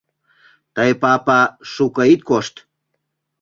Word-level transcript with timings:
Тый, 0.75 0.91
папа, 1.01 1.41
шуко 1.71 2.03
ит 2.13 2.21
кошт. 2.29 2.55